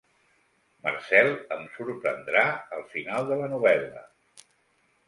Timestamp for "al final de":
2.79-3.39